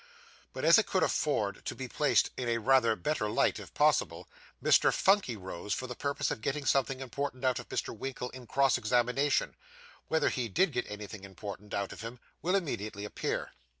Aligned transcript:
But 0.51 0.65
as 0.65 0.79
it 0.79 0.87
could 0.87 1.03
afford 1.03 1.63
to 1.63 1.75
be 1.75 1.87
placed 1.87 2.31
in 2.35 2.49
a 2.49 2.57
rather 2.57 2.95
better 2.95 3.29
light, 3.29 3.59
if 3.59 3.71
possible, 3.75 4.27
Mr. 4.59 4.91
Phunky 4.91 5.35
rose 5.35 5.75
for 5.75 5.85
the 5.85 5.93
purpose 5.93 6.31
of 6.31 6.41
getting 6.41 6.65
something 6.65 7.01
important 7.01 7.45
out 7.45 7.59
of 7.59 7.69
Mr. 7.69 7.95
Winkle 7.95 8.31
in 8.31 8.47
cross 8.47 8.79
examination. 8.79 9.53
Whether 10.07 10.29
he 10.29 10.47
did 10.49 10.71
get 10.71 10.89
anything 10.89 11.23
important 11.23 11.75
out 11.75 11.93
of 11.93 12.01
him, 12.01 12.19
will 12.41 12.55
immediately 12.55 13.05
appear. 13.05 13.51